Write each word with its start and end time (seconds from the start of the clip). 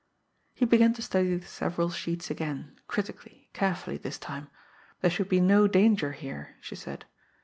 He 0.55 0.65
began 0.65 0.93
to 0.95 1.01
study 1.03 1.35
the 1.37 1.45
several 1.45 1.91
sheets 1.91 2.31
again, 2.31 2.79
critically, 2.87 3.51
carefully 3.53 3.97
this 3.97 4.17
time. 4.17 4.49
There 5.01 5.11
should 5.11 5.29
be 5.29 5.39
no 5.39 5.67
danger 5.67 6.13
here, 6.13 6.55
she 6.59 6.73
said. 6.73 7.05